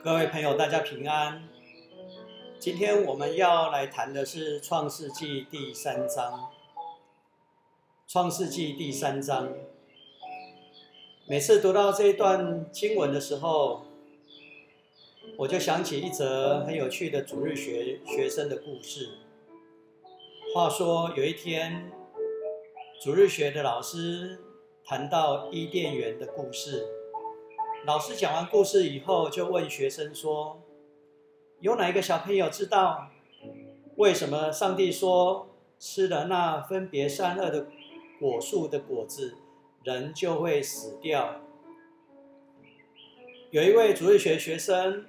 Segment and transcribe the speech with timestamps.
[0.00, 1.42] 各位朋友，大家平安。
[2.60, 6.32] 今天我们要来谈的是《创世纪》第三章。
[8.06, 9.52] 《创世纪》第三章，
[11.26, 13.86] 每次读到这一段经文的时候，
[15.36, 19.08] 我就想起一则很有趣的主日学学生的故事。
[20.54, 21.90] 话说有一天，
[23.02, 24.38] 主日学的老师
[24.84, 26.86] 谈到伊甸园的故事。
[27.84, 30.60] 老师讲完故事以后，就问学生说
[31.60, 33.08] ：“有哪一个小朋友知道
[33.96, 37.66] 为什么上帝说吃了那分别善恶的
[38.20, 39.36] 果树的果子，
[39.84, 41.40] 人就会死掉？”
[43.50, 45.06] 有一位主日学学生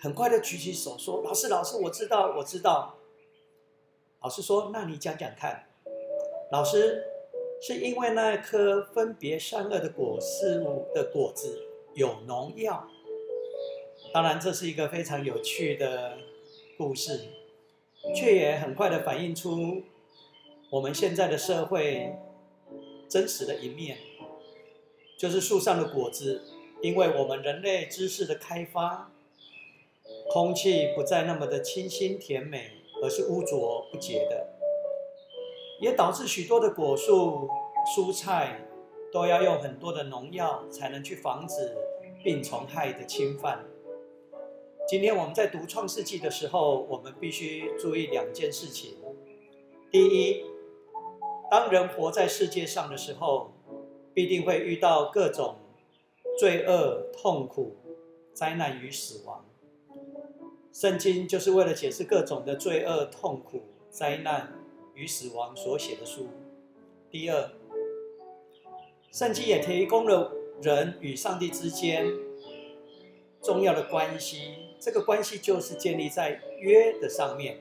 [0.00, 2.96] 很快的举起手说：“老师，老师，我知道，我知道。”
[4.20, 5.66] 老师说：“那你讲讲看。”
[6.50, 7.04] 老师
[7.60, 11.68] 是因为那一颗分别善恶的果树的果子。
[11.94, 12.88] 有农药，
[14.12, 16.18] 当然这是一个非常有趣的
[16.76, 17.28] 故事，
[18.14, 19.82] 却也很快的反映出
[20.70, 22.16] 我们现在的社会
[23.08, 23.98] 真实的一面，
[25.16, 26.42] 就是树上的果子，
[26.82, 29.12] 因为我们人类知识的开发，
[30.30, 34.48] 空气不再那么的清新甜美，而是污浊不洁的，
[35.80, 37.48] 也导致许多的果树、
[37.96, 38.63] 蔬菜
[39.14, 41.72] 都要用很多的农药才能去防止。
[42.24, 43.66] 病虫害的侵犯。
[44.88, 48.96] 今天我们在读《创世纪》的时候，我们必须注意两件事情。
[49.90, 50.42] 第一，
[51.50, 53.52] 当人活在世界上的时候，
[54.14, 55.56] 必定会遇到各种
[56.38, 57.76] 罪恶、痛苦、
[58.32, 59.44] 灾难与死亡。
[60.72, 64.54] 圣经就是为了解释各种的罪恶、痛苦、灾难
[64.94, 66.28] 与死亡所写的书。
[67.10, 67.50] 第二，
[69.14, 70.32] 圣经也提供了。
[70.60, 72.06] 人与上帝之间
[73.42, 77.58] 重要的关系，这个关系就是建立在约的上面。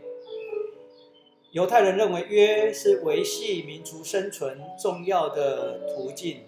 [1.52, 6.42] 犹太人认为约是维系民族生存重要的途径。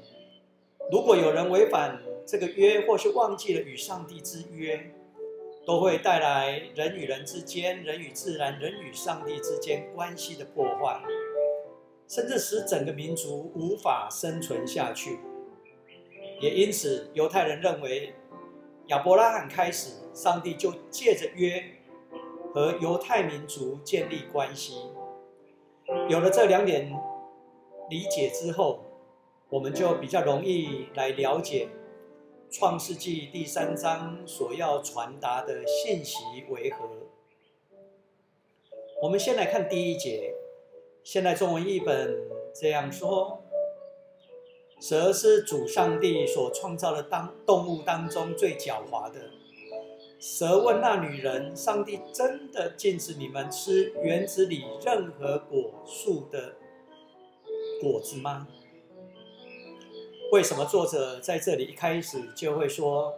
[0.92, 4.92] 如果有人违反这个约，或是忘记了与上帝之约，
[5.66, 11.02] 都会带来人与人之间、人与自然、人与上帝之间关系的破坏，
[12.08, 15.20] 甚至使整个民族无法生存下去。
[16.42, 18.14] 也因此，犹太人认为
[18.88, 21.64] 亚伯拉罕开始，上帝就借着约
[22.54, 24.90] 和犹太民族建立关系。
[26.10, 26.92] 有了这两点
[27.90, 28.84] 理解之后，
[29.50, 31.70] 我们就比较容易来了解
[32.52, 36.90] 创世纪第三章所要传达的信息为何。
[39.02, 40.34] 我们先来看第一节，
[41.06, 42.18] 现在中文译本
[42.54, 43.46] 这样说。
[44.80, 49.20] 蛇是主上帝所创造的当动物当中最狡猾的。
[50.20, 56.56] 蛇问那女人：“上帝真的禁止你们吃园子里任何果树的
[57.82, 58.48] 果子吗？”
[60.34, 63.14] 为什么作者在这里一开始就会说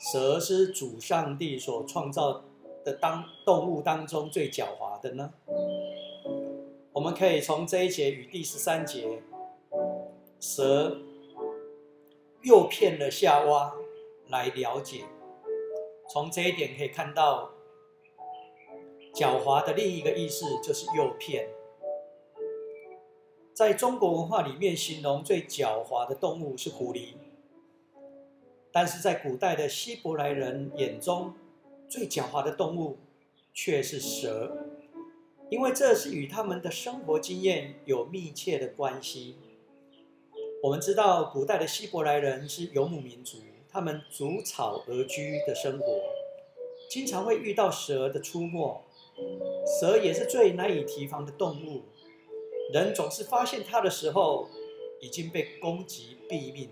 [0.00, 2.42] 蛇是主上帝所创造
[2.82, 5.34] 的当动物当中最狡猾的呢？
[6.96, 9.22] 我们可以从这一节与第十三节。
[10.40, 10.96] 蛇
[12.42, 13.74] 诱骗了夏娃
[14.30, 15.04] 来了解，
[16.08, 17.50] 从这一点可以看到，
[19.14, 21.50] 狡猾的另一个意思就是诱骗。
[23.52, 27.16] 在中国文化里面，形容最狡猾的动物是狐狸，
[28.72, 31.34] 但是在古代的希伯来人眼中，
[31.86, 32.96] 最狡猾的动物
[33.52, 34.56] 却是蛇，
[35.48, 39.36] 因为这是与他们的生活经验有密切的关系。
[40.62, 43.38] 我们知道，古代的希伯来人是游牧民族，
[43.70, 45.84] 他们逐草而居的生活，
[46.90, 48.82] 经常会遇到蛇的出没。
[49.80, 51.82] 蛇也是最难以提防的动物，
[52.72, 54.48] 人总是发现它的时候
[55.00, 56.70] 已经被攻击毙命。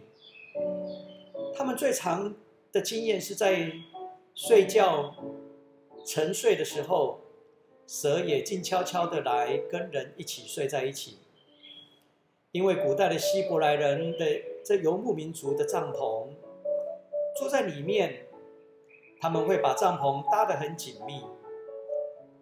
[1.54, 2.34] 他们最长
[2.72, 3.72] 的经验是在
[4.34, 5.14] 睡觉
[6.04, 7.20] 沉睡的时候，
[7.86, 11.18] 蛇也静悄悄的来跟人一起睡在一起。
[12.52, 14.26] 因为古代的希伯来人的
[14.64, 16.28] 这游牧民族的帐篷
[17.36, 18.26] 住在里面，
[19.20, 21.22] 他们会把帐篷搭得很紧密。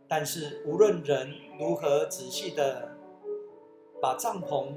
[0.06, 2.94] 但是无论人如何仔细的
[4.02, 4.74] 把帐篷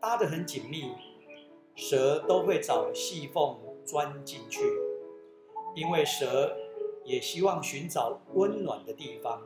[0.00, 0.92] 搭得很紧密，
[1.74, 4.60] 蛇都会找细缝钻进去，
[5.74, 6.56] 因为蛇
[7.04, 9.42] 也希望寻找温暖的地方。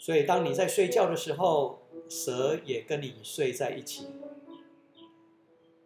[0.00, 4.06] 所以当你在睡觉的时候，蛇也跟你睡在一起。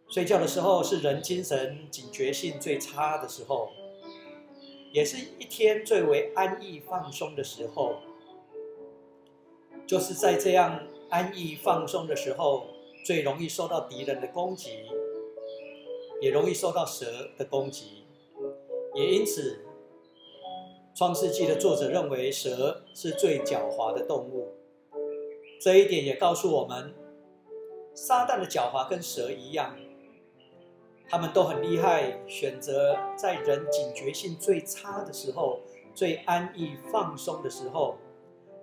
[0.07, 3.71] 睡觉的时候是人精神警觉性最差的时候，
[4.93, 7.97] 也是一天最为安逸放松的时候。
[9.85, 12.67] 就是在这样安逸放松的时候，
[13.05, 14.69] 最容易受到敌人的攻击，
[16.21, 18.05] 也容易受到蛇的攻击。
[18.95, 19.64] 也因此，
[20.97, 24.53] 《创世纪》的作者认为蛇是最狡猾的动物。
[25.59, 26.95] 这一点也告诉我们，
[27.93, 29.75] 撒旦的狡猾跟蛇一样，
[31.09, 35.59] 他们都很厉害，选择在人警觉性最差的时候、
[35.93, 37.97] 最安逸放松的时候。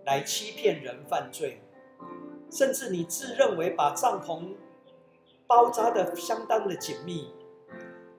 [0.05, 1.61] 来欺骗人犯罪，
[2.51, 4.49] 甚至你自认为把帐篷
[5.47, 7.31] 包扎的相当的紧密，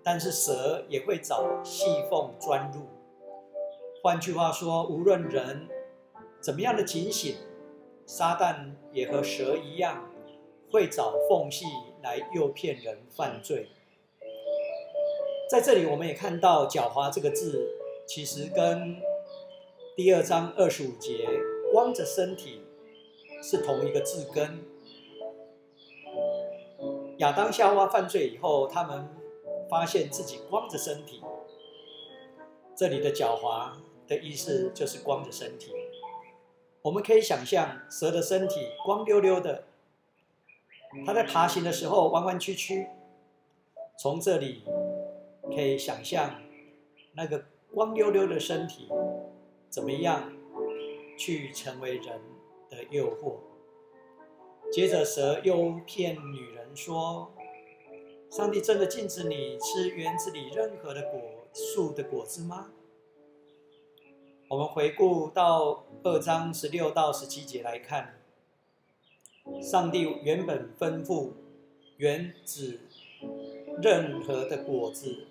[0.02, 2.88] 但是蛇也会找细缝钻入。
[4.04, 5.66] 换句话说，无论人
[6.42, 7.38] 怎么样的警醒，
[8.06, 10.12] 撒旦也和蛇一样，
[10.70, 11.64] 会找缝隙
[12.02, 13.70] 来诱骗人犯罪。
[15.50, 17.66] 在这里，我们也看到“狡猾”这个字，
[18.06, 18.98] 其实跟
[19.96, 21.26] 第二章二十五节。
[21.72, 22.62] 光着身体
[23.42, 24.60] 是同一个字根。
[27.20, 29.08] 亚当夏娃犯罪以后，他们
[29.70, 31.24] 发现自己光着身体。
[32.76, 33.72] 这里的狡猾
[34.16, 35.72] 的意思就是光着身体。
[36.82, 39.64] 我们可以想象蛇的身体光溜溜的，
[41.06, 42.88] 它在爬行的时候弯弯曲曲。
[43.98, 44.64] 从这里
[45.46, 46.42] 可以想象
[47.14, 48.90] 那个光溜溜的身体
[49.70, 50.32] 怎么样？
[51.16, 52.20] 去成为人
[52.72, 53.36] 的诱惑。
[54.72, 57.32] 接着，蛇又骗女人说
[58.32, 61.22] ：“上帝真的禁止你吃园子里任何的果
[61.54, 62.72] 树的果子吗？”
[64.54, 68.22] 我们回顾到二章十六到十七节来看，
[69.60, 71.32] 上帝原本吩咐
[71.98, 72.82] 原子
[73.82, 75.26] 任何的果子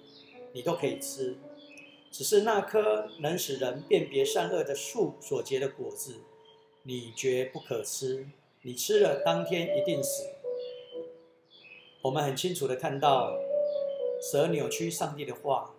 [0.53, 1.37] 你都可以吃。
[2.11, 6.17] 只是那棵能使人辨别善恶的树所结的果子，
[6.83, 8.27] 你绝不可吃。
[8.63, 10.25] 你吃了，当天一定死。
[12.03, 13.39] 我们很清楚的看到，
[14.21, 15.77] 蛇扭曲上帝的话，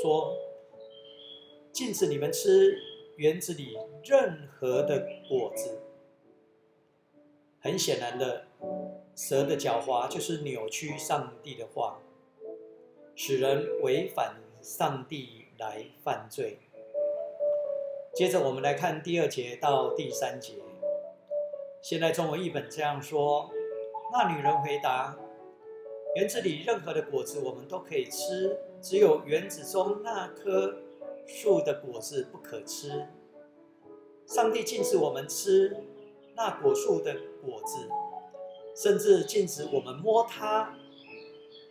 [0.00, 0.34] 说
[1.72, 2.78] 禁止你们吃
[3.16, 5.80] 园子里任何的果子。
[7.60, 8.46] 很显然的，
[9.14, 12.00] 蛇的狡猾就是扭曲上帝的话，
[13.14, 15.40] 使人违反上帝。
[15.60, 16.56] 来犯罪。
[18.14, 20.54] 接着我们来看第二节到第三节。
[21.82, 23.50] 现在中文译本这样说：
[24.10, 25.18] 那女人回答，
[26.16, 30.74] 园子里任何的果子我们都可以吃，只有园子中那棵
[31.26, 33.06] 树的果子不可吃。
[34.26, 35.76] 上帝禁止我们吃
[36.36, 37.88] 那果树的果子，
[38.76, 40.74] 甚至禁止我们摸它。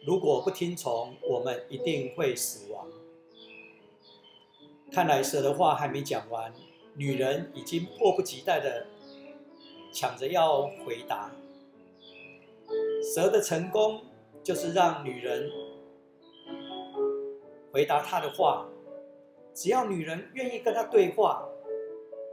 [0.06, 2.88] 如果不听从，我们一定会死亡。
[4.92, 6.54] 看来蛇的话还没讲完，
[6.96, 8.88] 女人已经迫不及待的
[9.94, 11.32] 抢着要回答。
[13.14, 14.02] 蛇的成功
[14.44, 15.50] 就是让女人
[17.72, 18.68] 回答他的话，
[19.62, 21.46] 只要女人愿意跟他对话，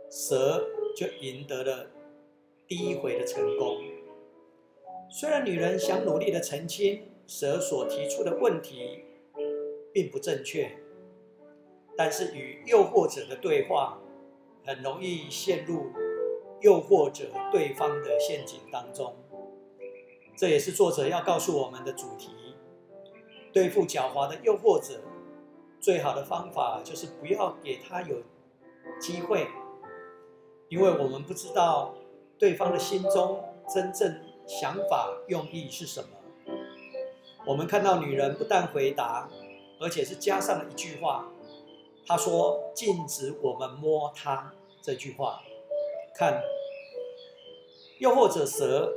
[0.08, 0.64] 蛇
[0.94, 1.90] 就赢得了
[2.68, 3.78] 第一回的成功。
[5.10, 9.02] 虽然女人想努力的澄清蛇所提出的问题
[9.92, 10.70] 并不正确。
[11.96, 13.98] 但是与诱惑者的对话，
[14.64, 15.86] 很容易陷入
[16.60, 19.16] 诱惑者对方的陷阱当中。
[20.36, 22.30] 这也是作者要告诉我们的主题：
[23.52, 25.00] 对付狡猾的诱惑者，
[25.80, 28.16] 最好的方法就是不要给他有
[29.00, 29.46] 机会，
[30.68, 31.94] 因为我们不知道
[32.38, 33.42] 对方的心中
[33.72, 36.08] 真正想法用意是什么。
[37.46, 39.28] 我们看到女人不但回答，
[39.80, 41.30] 而且是加上了一句话。
[42.08, 45.40] 她说：“禁止我们摸她。”这句话，
[46.14, 46.40] 看，
[47.98, 48.92] 又或者蛇，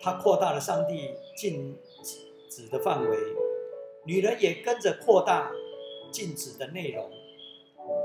[0.00, 1.76] 它扩大了上帝禁
[2.48, 3.18] 止的范围，
[4.04, 5.50] 女人也跟着扩大
[6.14, 7.10] 禁止的内容。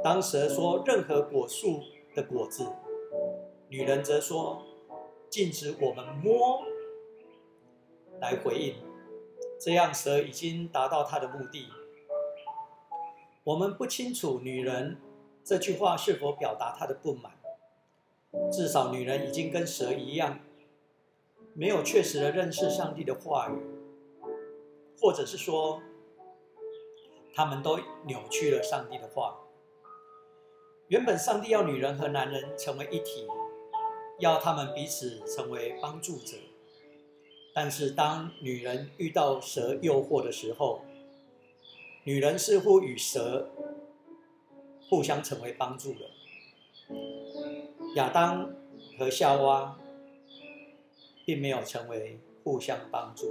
[0.04, 1.80] 当蛇说任何果树
[2.16, 2.66] 的果子，
[3.70, 4.64] 女人则说
[5.30, 6.64] 禁止我们摸，
[8.20, 8.74] 来回应。
[9.60, 11.68] 这样，蛇已经达到它的目的。
[13.44, 14.98] 我们不清楚女人
[15.44, 17.34] 这句话是否表达她的不满。
[18.52, 20.40] 至少女人已经跟蛇一样，
[21.54, 23.54] 没有确实的认识上帝的话语，
[25.00, 25.82] 或者是说，
[27.34, 29.40] 他们都扭曲了上帝的话。
[30.88, 33.28] 原本上帝要女人和男人成为一体，
[34.20, 36.36] 要他们彼此成为帮助者。
[37.54, 40.82] 但是当女人遇到蛇诱惑的时候，
[42.04, 43.50] 女人似乎与蛇
[44.90, 46.00] 互相成为帮助了。
[47.96, 48.52] 亚当
[48.98, 49.78] 和夏娃
[51.26, 53.28] 并没有成为互相帮助。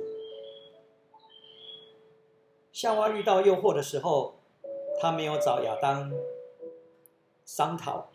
[2.80, 4.37] 夏娃遇到诱惑的时候，
[5.00, 6.12] 他没有找亚当
[7.44, 8.08] 商讨，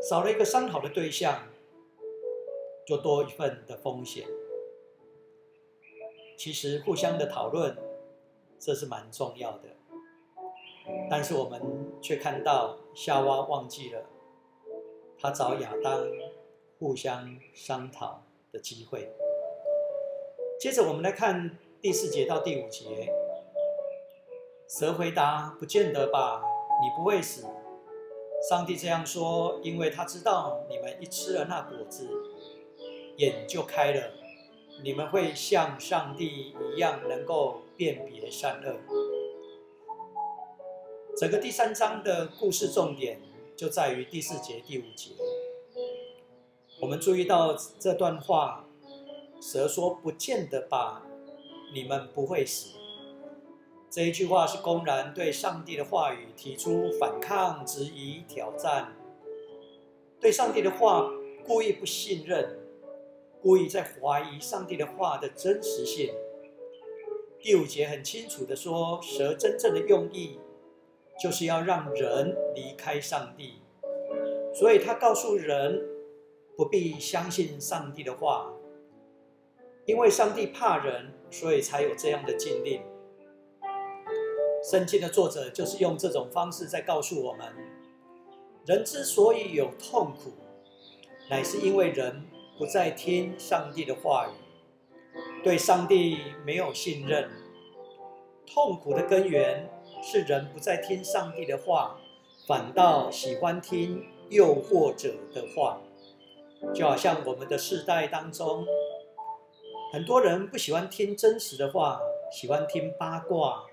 [0.00, 1.48] 少了一个商讨的对象，
[2.86, 4.28] 就多一份的风险。
[6.38, 7.76] 其实互相的讨论，
[8.60, 9.70] 这是蛮重要的。
[11.10, 11.60] 但是我们
[12.00, 14.06] 却看到夏娃忘记了，
[15.18, 16.06] 他找亚当
[16.78, 18.22] 互相商讨
[18.52, 19.12] 的机会。
[20.60, 21.58] 接着我们来看。
[21.84, 23.12] 第四节到第五节，
[24.66, 26.42] 蛇回答：“不见得吧，
[26.80, 27.46] 你不会死。”
[28.48, 32.08] 上帝这样说，因为他知道你们一吃了那果子，
[33.18, 34.14] 眼就开了，
[34.82, 38.76] 你们会像上帝一样，能够辨别善恶。
[41.18, 43.20] 整个第三章的故事重点
[43.54, 45.10] 就在于第四节、第五节。
[46.80, 48.64] 我们注意到这段话，
[49.38, 51.02] 蛇说：“不见得吧。”
[51.74, 52.70] 你们不会死。
[53.90, 58.92] 这一句话是公然对上帝的话语提出反抗、质疑、挑战，
[60.20, 61.10] 对上帝的话
[61.46, 62.58] 故意不信任，
[63.42, 66.14] 故意在怀疑上帝的话的真实性。
[67.40, 70.40] 第五节很清楚的说，蛇真正的用意
[71.22, 73.60] 就是要让人离开上帝，
[74.54, 75.86] 所以他告诉人
[76.56, 78.52] 不必相信上帝的话，
[79.86, 81.12] 因为上帝怕人。
[81.30, 82.80] 所以才有这样的禁令。
[84.62, 87.52] 圣经的作者就是用这种方式在告诉我们：
[88.64, 90.30] 人之所以有痛苦，
[91.28, 92.24] 乃是因为人
[92.56, 94.30] 不再听上帝的话语，
[95.42, 97.28] 对上帝没有信任。
[98.46, 99.68] 痛苦的根源
[100.04, 101.98] 是人不再听上帝的话，
[102.46, 105.80] 反倒喜欢听诱惑者的话，
[106.72, 108.64] 就好像我们的世代当中。
[109.94, 112.00] 很多人不喜欢听真实的话，
[112.32, 113.64] 喜欢听八卦，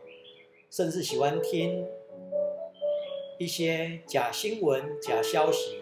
[0.70, 1.84] 甚至喜欢听
[3.40, 5.80] 一些假新闻、假消息。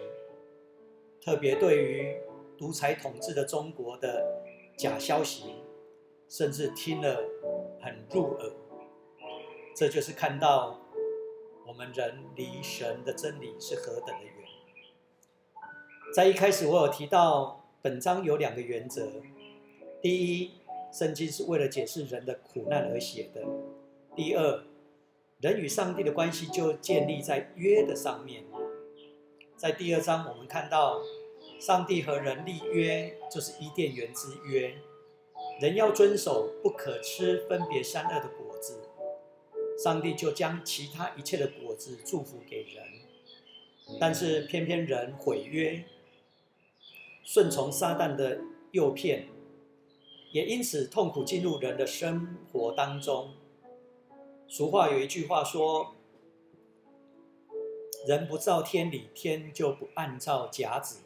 [1.22, 2.16] 特别对于
[2.58, 4.42] 独裁统治的中国的
[4.78, 5.56] 假消息，
[6.30, 7.22] 甚至听了
[7.82, 8.50] 很入耳。
[9.76, 10.80] 这就是看到
[11.68, 14.34] 我们人离神的真理是何等的远。
[16.16, 19.12] 在一开始，我有提到本章有两个原则。
[20.02, 20.52] 第一，
[20.94, 23.42] 圣经是为了解释人的苦难而写的；
[24.16, 24.64] 第二，
[25.42, 28.46] 人与上帝的关系就建立在约的上面。
[29.58, 31.02] 在第二章，我们看到
[31.60, 34.74] 上帝和人立约，就是伊甸园之约，
[35.60, 38.80] 人要遵守，不可吃分别善恶的果子。
[39.84, 42.86] 上帝就将其他一切的果子祝福给人，
[44.00, 45.84] 但是偏偏人毁约，
[47.26, 48.40] 顺从撒旦的
[48.72, 49.28] 诱骗。
[50.32, 53.32] 也因此痛苦进入人的生活当中。
[54.48, 55.96] 俗话有一句话说
[58.08, 61.02] ：“人不照天理，天就不按照甲子。”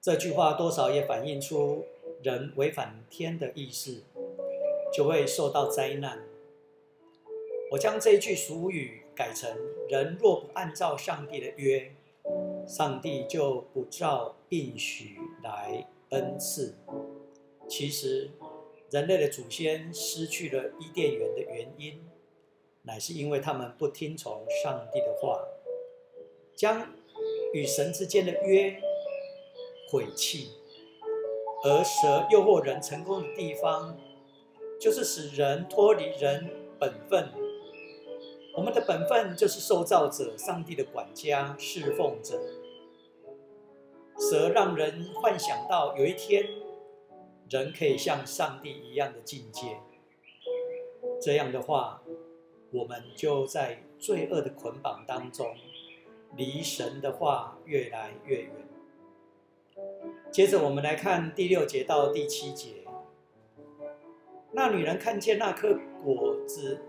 [0.00, 1.84] 这句话多少也反映出
[2.22, 4.02] 人违反天的意思，
[4.92, 6.20] 就会受到灾难。
[7.72, 9.54] 我将这句俗语改成
[9.88, 11.94] ：“人若不按照上帝的约，
[12.66, 16.74] 上帝就不照应许来恩赐。”
[17.70, 18.28] 其实，
[18.90, 22.04] 人类的祖先失去了伊甸园的原因，
[22.82, 25.40] 乃是因为他们不听从上帝的话，
[26.56, 26.92] 将
[27.54, 28.76] 与神之间的约
[29.88, 30.50] 毁弃。
[31.62, 33.96] 而蛇诱惑人成功的地方，
[34.80, 37.28] 就是使人脱离人本分。
[38.56, 42.36] 我们的本分就是受造者上帝的管家、侍奉者。
[44.18, 46.44] 蛇让人幻想到有一天。
[47.50, 49.80] 人可以像上帝一样的境界，
[51.20, 52.00] 这样的话，
[52.70, 55.56] 我们就在罪恶的捆绑当中，
[56.36, 58.50] 离神的话越来越远。
[60.30, 62.84] 接着，我们来看第六节到第七节。
[64.52, 66.80] 那女人看见那颗果子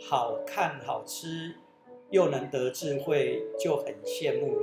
[0.00, 1.56] 好看好吃，
[2.08, 4.62] 又能得智慧，就很羡慕。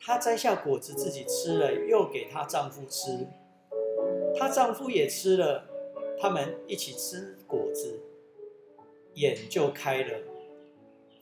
[0.00, 3.28] 她摘下果子自己吃了，又给她丈夫吃。
[4.36, 5.64] 她丈夫也吃了，
[6.20, 8.00] 他们一起吃果子，
[9.14, 10.18] 眼就开了，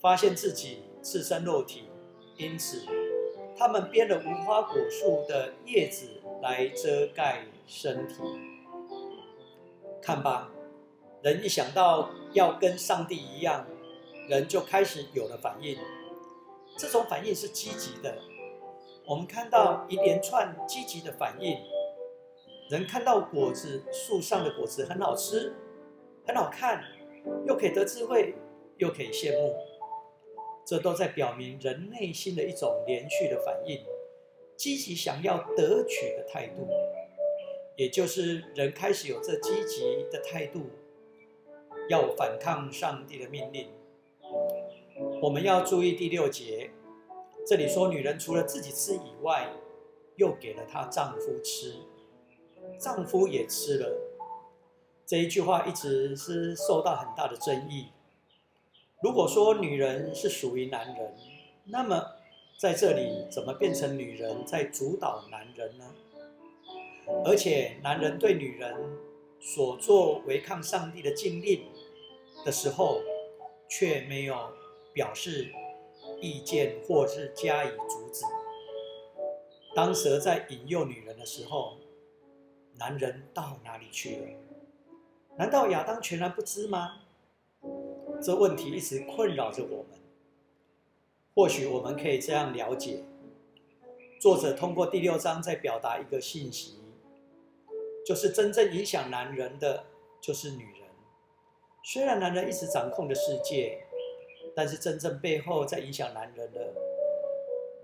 [0.00, 1.84] 发现自己赤身肉体，
[2.36, 2.82] 因此
[3.56, 6.06] 他们编了无花果树的叶子
[6.42, 8.16] 来遮盖身体。
[10.02, 10.50] 看吧，
[11.22, 13.66] 人一想到要跟上帝一样，
[14.28, 15.76] 人就开始有了反应。
[16.78, 18.18] 这种反应是积极的。
[19.06, 21.56] 我们看到一连串积极的反应，
[22.68, 25.54] 人看到果子树上的果子很好吃，
[26.26, 26.82] 很好看，
[27.46, 28.34] 又可以得智慧，
[28.78, 29.54] 又可以羡慕，
[30.64, 33.84] 这都在表明人内心的一种连续的反应，
[34.56, 36.66] 积极想要得取的态度，
[37.76, 40.62] 也就是人开始有这积极的态度，
[41.88, 43.68] 要反抗上帝的命令。
[45.22, 46.70] 我们要注意第六节。
[47.46, 49.48] 这里说，女人除了自己吃以外，
[50.16, 51.74] 又给了她丈夫吃，
[52.78, 53.96] 丈夫也吃了。
[55.04, 57.88] 这一句话一直是受到很大的争议。
[59.00, 61.14] 如果说女人是属于男人，
[61.64, 62.02] 那么
[62.58, 65.84] 在这里怎么变成女人在主导男人呢？
[67.24, 68.74] 而且男人对女人
[69.40, 71.66] 所做违抗上帝的禁令
[72.44, 73.00] 的时候，
[73.68, 74.36] 却没有
[74.92, 75.52] 表示。
[76.20, 78.24] 意见或是加以阻止。
[79.74, 81.76] 当蛇在引诱女人的时候，
[82.78, 84.26] 男人到哪里去了？
[85.36, 87.02] 难道亚当全然不知吗？
[88.22, 90.00] 这问题一直困扰着我们。
[91.34, 93.04] 或许我们可以这样了解：
[94.20, 96.78] 作者通过第六章在表达一个信息，
[98.04, 99.84] 就是真正影响男人的
[100.20, 100.88] 就是女人。
[101.84, 103.82] 虽然男人一直掌控着世界。
[104.58, 106.72] 但是真正背后在影响男人的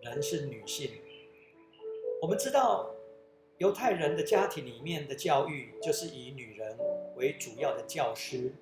[0.00, 0.90] 人是女性。
[2.22, 2.94] 我们知道，
[3.58, 6.76] 犹太人的家庭里面的教育就是以女人
[7.16, 8.54] 为主要的教师。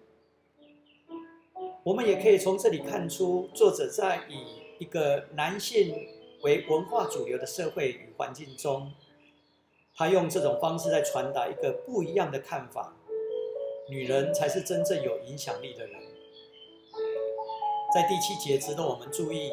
[1.83, 5.95] 我们也可以从这里看出，作者在以一个男性
[6.43, 8.93] 为文化主流的社会与环境中，
[9.95, 12.95] 他用这种方式在传达一个不一样的看法：
[13.89, 15.97] 女人才是真正有影响力的人。
[17.95, 19.51] 在第七节值得我们注意，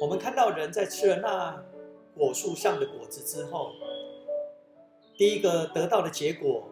[0.00, 1.64] 我们看到人在吃了那
[2.14, 3.72] 果树上的果子之后，
[5.16, 6.68] 第一个得到的结果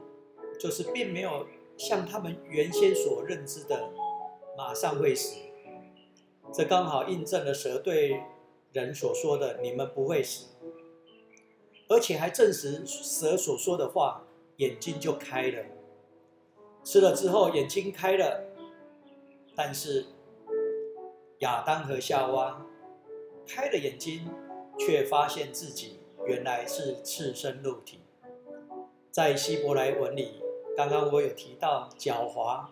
[0.59, 3.91] 就是并没有像他们原先所认知的
[4.57, 5.37] 马上会死。
[6.53, 8.21] 这刚好印证了蛇对
[8.73, 10.47] 人所说的“你们不会死”，
[11.89, 14.25] 而且还证实蛇所说的话，
[14.59, 15.65] 眼睛就开了。
[16.85, 18.45] 吃了之后眼睛开了，
[19.57, 20.07] 但是。
[21.41, 22.65] 亚当和夏娃
[23.47, 24.27] 开了眼睛，
[24.79, 27.99] 却发现自己原来是赤身肉体。
[29.15, 30.43] 在希伯来文里，
[30.77, 32.67] 刚刚我有提到“狡猾”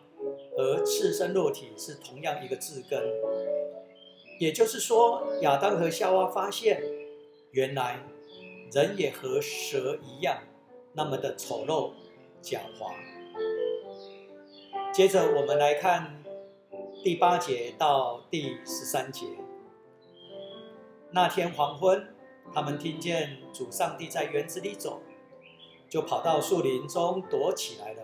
[0.59, 3.01] 和“赤身裸体”是同样一个字根，
[4.41, 6.83] 也就是说，亚当和夏娃发现，
[7.53, 8.01] 原来
[8.73, 10.43] 人也和蛇一样，
[10.95, 11.93] 那么的丑陋、
[12.43, 12.93] 狡猾。
[14.93, 16.21] 接着，我们来看。
[17.05, 19.27] 第八节到第十三节，
[21.13, 22.05] 那天黄昏，
[22.53, 25.01] 他们听见主上帝在园子里走，
[25.93, 28.03] 就跑到树林中躲起来了。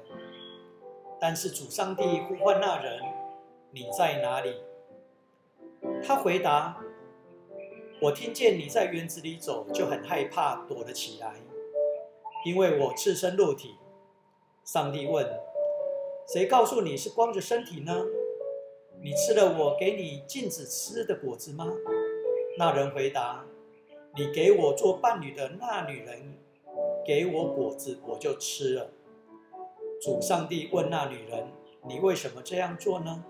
[1.18, 3.00] 但是主上帝呼唤那人
[3.72, 4.56] ：“你在哪里？”
[6.04, 6.84] 他回答
[8.02, 11.36] ：“我听见你在园子里走，就很害怕，躲了起来，
[12.44, 13.76] 因为我赤身露体。”
[14.66, 15.26] 上帝问
[16.30, 18.04] ：“谁告诉你是光着身体呢？”
[19.00, 21.66] 你吃了我给你禁止吃的果子吗？
[22.58, 23.46] 那人回答
[24.14, 26.36] ：“你给我做伴侣的那女人
[27.08, 28.90] 给我果子，我就吃了。”
[29.98, 31.50] 主上帝问那女人
[31.88, 33.24] ：“你为什么这样做呢？”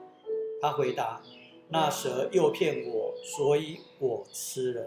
[0.60, 1.22] 她回答
[1.70, 4.86] ：“那蛇诱骗我，所以我吃了。”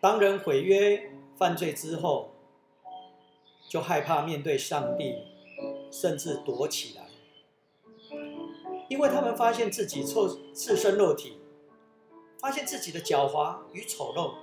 [0.00, 2.30] 当人毁约犯罪之后，
[3.68, 5.16] 就害怕面对上帝，
[5.90, 7.08] 甚至躲起来。
[8.88, 11.38] 因为他们发现自己臭赤身肉体，
[12.38, 14.34] 发现自己的狡猾与丑陋，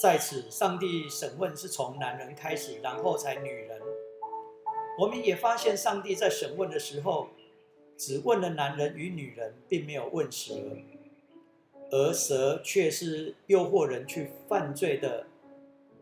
[0.00, 3.80] 在此，上帝审问是从男人开始，然后才女人。
[4.98, 7.28] 我们也发现，上帝在审问的时候，
[7.96, 10.54] 只问了男人与女人，并没有问蛇，
[11.90, 15.26] 而蛇却是诱惑人去犯罪的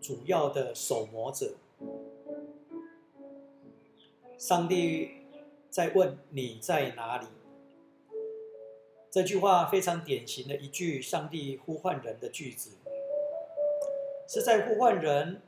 [0.00, 1.54] 主要的手魔者。
[4.38, 5.10] 上帝。
[5.68, 7.26] 在问你在哪里？
[9.10, 12.70] 这句话非常典型的一句上帝呼唤人的句子，
[14.28, 15.42] 是在呼唤人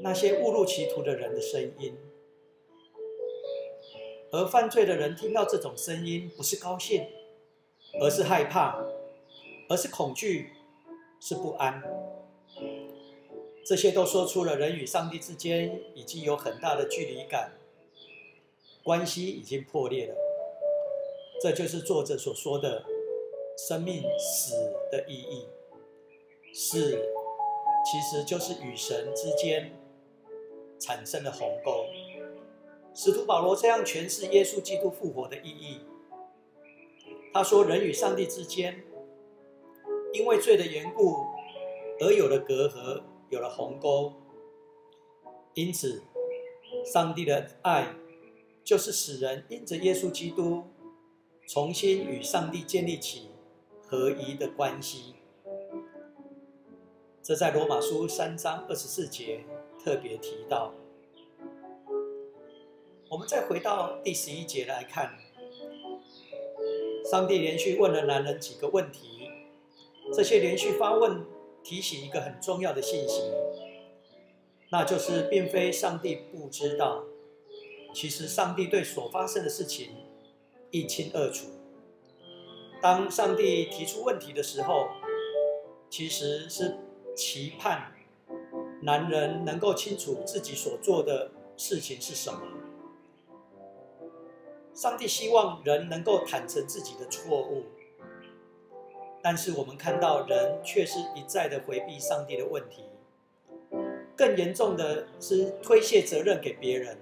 [0.00, 1.96] 那些误入歧途的人的声音。
[4.32, 7.06] 而犯罪的人听到这种声音，不是高兴，
[8.00, 8.84] 而是害怕，
[9.68, 10.50] 而是恐惧，
[11.20, 11.82] 是不安。
[13.64, 17.52] 这些都说出了人与上帝之间已经有很大的距离感。
[18.82, 20.14] 关系已经破裂了，
[21.40, 22.84] 这就是作者所说的
[23.56, 24.54] 生命死
[24.92, 25.48] 的意义。
[26.52, 26.98] 死
[27.84, 29.72] 其实就是与神之间
[30.78, 31.86] 产生的鸿沟。
[32.94, 35.80] 使徒保罗这样诠释耶稣基督复活的意义。
[37.32, 38.82] 他说：“人与上帝之间，
[40.14, 41.26] 因为罪的缘故
[42.00, 44.14] 而有了隔阂，有了鸿沟。
[45.52, 46.02] 因此，
[46.90, 47.94] 上帝的爱
[48.64, 50.64] 就是使人因着耶稣基督
[51.46, 53.28] 重新与上帝建立起
[53.86, 55.16] 合一的关系。”
[57.26, 59.40] 这在罗马书三章二十四节
[59.84, 60.72] 特别提到。
[63.08, 65.18] 我们再回到第十一节来看，
[67.10, 69.28] 上帝连续问了男人几个问题，
[70.14, 71.26] 这些连续发问
[71.64, 73.22] 提醒一个很重要的信息，
[74.70, 77.02] 那就是并非上帝不知道，
[77.92, 79.96] 其实上帝对所发生的事情
[80.70, 81.48] 一清二楚。
[82.80, 84.86] 当上帝提出问题的时候，
[85.90, 86.76] 其实是。
[87.16, 87.90] 期盼
[88.82, 92.38] 男人能够清楚自己所做的事情是什么。
[94.74, 97.64] 上帝希望人能够坦诚自己的错误，
[99.22, 102.84] 但是我们看到人却是一再的回避上帝的问题，
[104.14, 106.98] 更严重的是推卸责任给别人。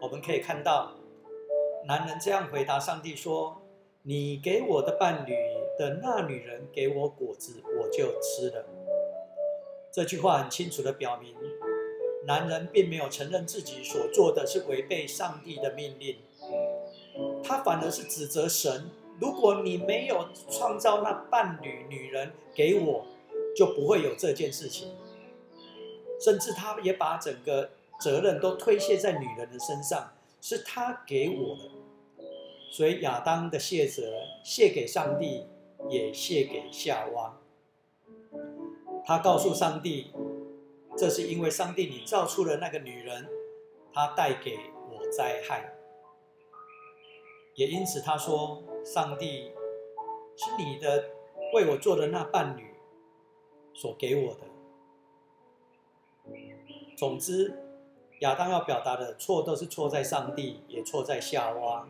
[0.00, 0.92] 我们可以看到，
[1.88, 3.60] 男人这样回答上帝说
[4.02, 5.34] ：“你给我的伴侣
[5.76, 8.64] 的那女人给我果子，我就吃了。”
[9.92, 11.34] 这句话很清楚的表明，
[12.26, 16.16] 男人并没有承认自己所做的是违背上帝的命令，
[17.44, 23.04] 他反而是指责神：如果你没有创造那伴侣女人给我，
[23.54, 24.88] 就不会有这件事情。
[26.18, 27.68] 甚至他也把整个
[28.00, 31.70] 责任都推卸在女人的身上，是他给我的。
[32.70, 35.44] 所以亚当的谢责谢给上帝，
[35.90, 37.38] 也谢给夏娃。
[39.04, 40.12] 他告诉上帝
[40.96, 43.28] ：“这是因为上帝，你造出了那个女人，
[43.92, 44.56] 她带给
[44.90, 45.72] 我灾害。
[47.56, 49.50] 也因此，他说，上帝
[50.36, 51.10] 是你的
[51.52, 52.74] 为我做的那伴侣
[53.74, 54.40] 所给我的。
[56.96, 57.58] 总之，
[58.20, 61.88] 亚当要表达的错都是错在上帝，也错在夏娃。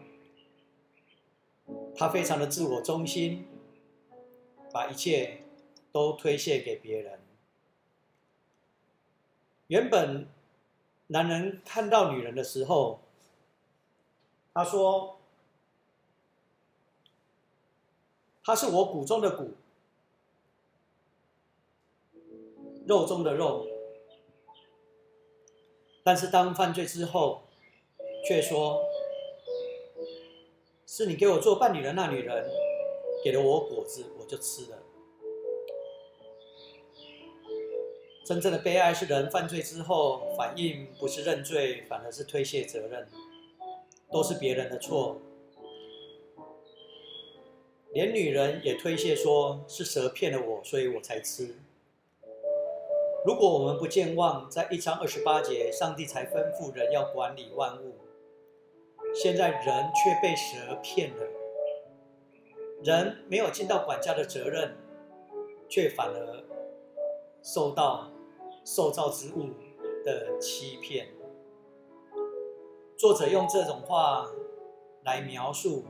[1.94, 3.46] 他非常的自我中心，
[4.72, 5.40] 把一切。”
[5.92, 7.20] 都推卸给别人。
[9.68, 10.26] 原本
[11.06, 13.00] 男人看到女人的时候，
[14.52, 15.20] 他说
[18.42, 19.54] ：“她是我骨中的骨，
[22.86, 23.68] 肉中的肉。”
[26.04, 27.44] 但是当犯罪之后，
[28.26, 28.82] 却说
[30.84, 32.50] ：“是你给我做伴侣的那女人，
[33.24, 34.78] 给了我果子，我就吃了。”
[38.24, 43.06] 真正的悲哀是人犯罪之后，反应不是认罪，反而是推卸责任，
[44.12, 45.18] 都是别人的错。
[47.92, 51.56] 连女人也推卸说是蛇骗了我，所以我才吃。
[53.26, 57.96] 如果我们不健忘，在一章二十八节，上帝才吩咐人要管理万物，
[59.12, 61.26] 现在人却被蛇骗了，
[62.84, 64.76] 人没有尽到管家的责任，
[65.68, 66.44] 却反而
[67.42, 68.11] 受到。
[68.64, 69.50] 受造之物
[70.04, 71.08] 的欺骗，
[72.96, 74.30] 作者用这种话
[75.04, 75.84] 来描述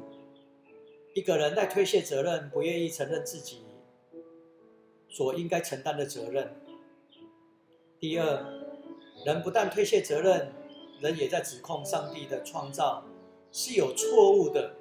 [1.15, 3.65] 一个人在推卸责任，不愿意承认自己
[5.09, 6.57] 所应该承担的责任。
[8.01, 8.43] 第二，
[9.27, 10.53] 人不但推卸责任，
[11.01, 13.05] 人也在指控上帝的创造
[13.53, 14.75] 是有错误的，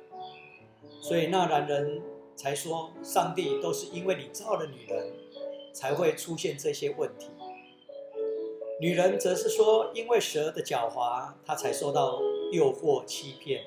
[1.01, 2.01] 所以那男人
[2.37, 5.13] 才说：上帝都是因为你造了女人，
[5.73, 7.29] 才会出现这些问题。
[8.81, 12.19] 女人则是说，因为蛇的狡猾，她才受到
[12.51, 13.63] 诱惑欺骗。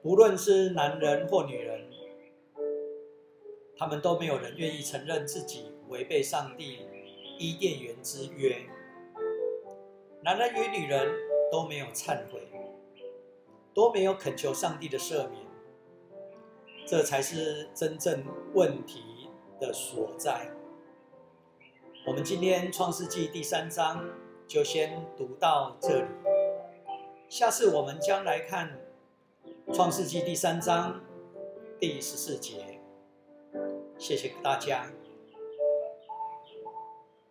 [0.00, 1.86] 无论是男人或女人，
[3.76, 6.78] 他们都没有人愿意承认自己违背上帝
[7.38, 8.56] 伊甸园之约。
[10.22, 11.06] 男人与女人
[11.52, 12.40] 都没有忏悔，
[13.74, 15.42] 都没有恳求上帝的赦免。
[16.86, 19.28] 这才是真正问题
[19.60, 20.50] 的所在。
[22.10, 24.04] 我们今天《创世纪》第三章
[24.48, 26.08] 就先读到这里，
[27.28, 28.76] 下次我们将来看
[29.72, 31.00] 《创世纪》第三章
[31.78, 32.80] 第十四节。
[33.96, 34.90] 谢谢大家。